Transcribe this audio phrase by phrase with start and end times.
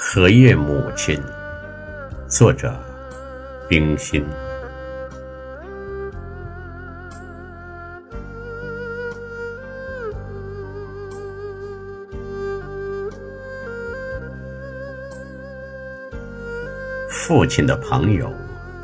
[0.00, 1.20] 荷叶母亲，
[2.28, 2.72] 作者
[3.68, 4.24] 冰心。
[17.10, 18.32] 父亲的朋友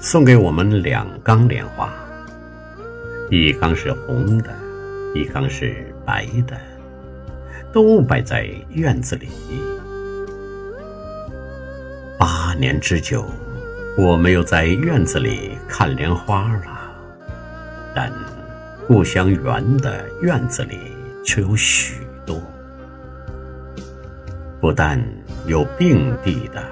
[0.00, 1.94] 送给我们两缸莲花，
[3.30, 4.52] 一缸是红的，
[5.14, 6.58] 一缸是白的，
[7.72, 9.28] 都摆在院子里。
[12.58, 13.24] 年之久，
[13.96, 16.94] 我没有在院子里看莲花了，
[17.94, 18.12] 但
[18.86, 20.78] 故乡园的院子里
[21.24, 22.42] 却有许多，
[24.60, 25.02] 不但
[25.46, 26.62] 有并蒂的。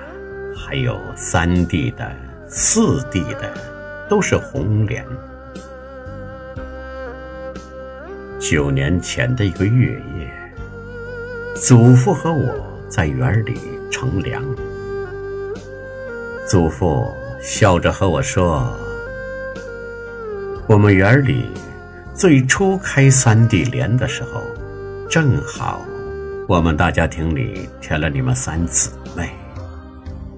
[0.54, 2.10] 还有三蒂的、
[2.46, 3.52] 四蒂的，
[4.08, 5.04] 都是红莲。
[8.38, 10.32] 九年前的一个月夜，
[11.54, 12.48] 祖父和我
[12.88, 13.58] 在园里
[13.90, 14.42] 乘凉。
[16.52, 18.70] 祖父笑着和我说
[20.68, 21.46] ：“我们园里
[22.12, 24.42] 最初开三地莲的时候，
[25.08, 25.80] 正好
[26.46, 29.30] 我们大家庭里添了你们三姊妹。”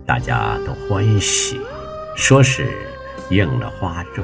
[0.07, 1.61] 大家都欢喜，
[2.15, 2.65] 说是
[3.31, 4.23] 应了花蕊。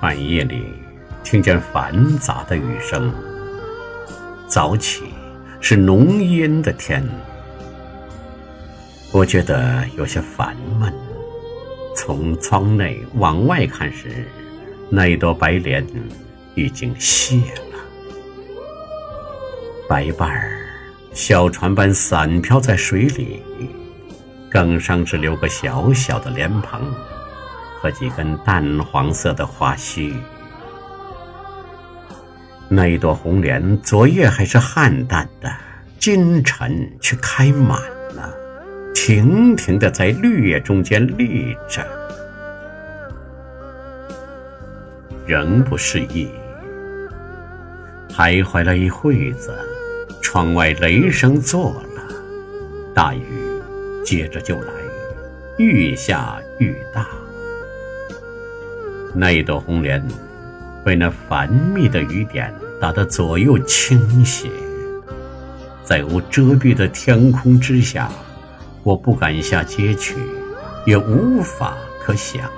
[0.00, 0.74] 半夜里
[1.22, 3.14] 听见繁杂的雨声，
[4.48, 5.04] 早起
[5.60, 7.08] 是浓阴的天，
[9.16, 10.92] 我觉得有些烦闷。
[11.94, 14.28] 从窗内往外看时，
[14.90, 15.82] 那一朵白莲
[16.54, 17.78] 已经谢了，
[19.88, 20.58] 白瓣儿。
[21.14, 23.40] 小船般散漂在水里，
[24.50, 26.82] 梗上只留个小小的莲蓬
[27.80, 30.14] 和几根淡黄色的花须。
[32.68, 35.50] 那一朵红莲昨夜还是旱淡的，
[35.98, 37.80] 今晨却开满
[38.14, 38.30] 了，
[39.06, 41.86] 亭亭的在绿叶中间立着，
[45.24, 46.28] 仍不适宜，
[48.10, 49.56] 徘徊了一会子。
[50.20, 52.02] 窗外雷声作了，
[52.92, 53.22] 大雨
[54.04, 54.72] 接着就来，
[55.56, 57.06] 愈下愈大。
[59.14, 60.04] 那一朵红莲
[60.84, 64.50] 被那繁密的雨点打得左右倾斜，
[65.84, 68.10] 在无遮蔽的天空之下，
[68.86, 70.14] 我不敢下街去，
[70.84, 72.48] 也无法可想。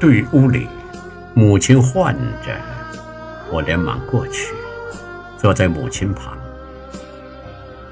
[0.00, 0.66] 对屋里
[1.34, 2.12] 母亲唤
[2.44, 2.52] 着，
[3.48, 4.52] 我连忙过去。
[5.36, 6.36] 坐在母亲旁，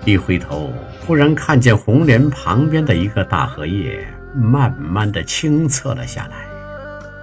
[0.04, 0.72] 一回头，
[1.06, 6.44] 忽然看见红莲旁边的一个大荷叶慢慢的清侧了下来，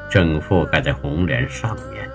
[0.09, 2.09] 正覆盖在红莲上面。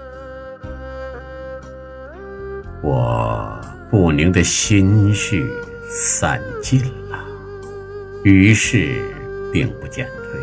[2.81, 5.53] 我不宁的心绪
[5.91, 6.81] 散尽
[7.11, 7.19] 了，
[8.23, 9.03] 于是
[9.53, 10.41] 并不减退，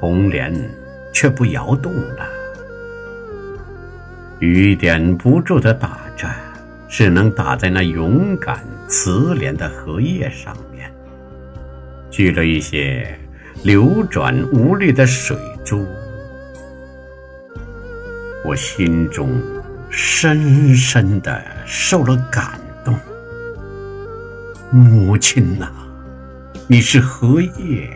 [0.00, 0.52] 红莲
[1.12, 2.28] 却不摇动了，
[4.40, 6.28] 雨点不住的打着。
[6.94, 10.92] 只能打在那勇敢慈怜的荷叶上面，
[12.10, 13.18] 聚了一些
[13.62, 15.34] 流转无力的水
[15.64, 15.86] 珠。
[18.44, 19.30] 我心中
[19.88, 22.60] 深深的受了感。
[24.74, 25.70] 母亲呐，
[26.66, 27.90] 你是荷叶，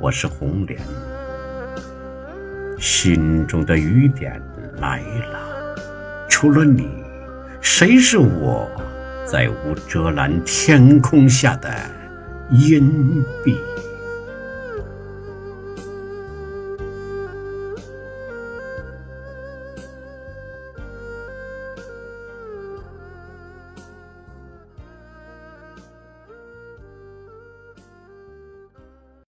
[0.00, 0.76] 我是红莲，
[2.80, 4.42] 心中的雨点
[4.78, 4.98] 来
[5.30, 5.76] 了，
[6.28, 6.88] 除了你。
[7.60, 8.68] 谁是我，
[9.24, 11.72] 在无遮拦天空下的
[12.50, 13.56] 荫蔽？